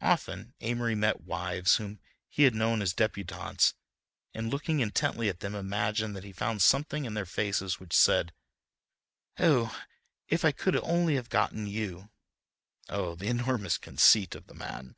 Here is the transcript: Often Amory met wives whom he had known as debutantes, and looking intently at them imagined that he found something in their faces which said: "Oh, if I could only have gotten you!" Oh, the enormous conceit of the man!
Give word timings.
Often 0.00 0.54
Amory 0.62 0.94
met 0.94 1.20
wives 1.20 1.76
whom 1.76 2.00
he 2.30 2.44
had 2.44 2.54
known 2.54 2.80
as 2.80 2.94
debutantes, 2.94 3.74
and 4.32 4.48
looking 4.50 4.80
intently 4.80 5.28
at 5.28 5.40
them 5.40 5.54
imagined 5.54 6.16
that 6.16 6.24
he 6.24 6.32
found 6.32 6.62
something 6.62 7.04
in 7.04 7.12
their 7.12 7.26
faces 7.26 7.78
which 7.78 7.92
said: 7.94 8.32
"Oh, 9.38 9.78
if 10.28 10.46
I 10.46 10.52
could 10.52 10.76
only 10.76 11.16
have 11.16 11.28
gotten 11.28 11.66
you!" 11.66 12.08
Oh, 12.88 13.16
the 13.16 13.26
enormous 13.28 13.76
conceit 13.76 14.34
of 14.34 14.46
the 14.46 14.54
man! 14.54 14.96